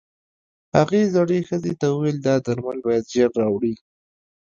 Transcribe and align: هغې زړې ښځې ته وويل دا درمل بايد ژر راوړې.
هغې 0.77 1.01
زړې 1.15 1.39
ښځې 1.49 1.73
ته 1.79 1.87
وويل 1.89 2.17
دا 2.27 2.35
درمل 2.45 2.77
بايد 2.85 3.05
ژر 3.13 3.31
راوړې. 3.41 3.73